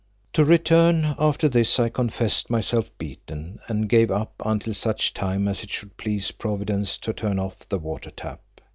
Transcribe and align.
To 0.33 0.43
return—after 0.43 1.47
this 1.47 1.79
I 1.79 1.89
confessed 1.89 2.49
myself 2.49 2.89
beaten 2.97 3.59
and 3.67 3.87
gave 3.87 4.09
up 4.09 4.33
until 4.43 4.73
such 4.73 5.13
time 5.13 5.47
as 5.47 5.61
it 5.61 5.69
should 5.71 5.95
please 5.95 6.31
Providence 6.31 6.97
to 6.97 7.13
turn 7.13 7.37
off 7.37 7.69
the 7.69 7.77
water 7.77 8.09
tap. 8.09 8.41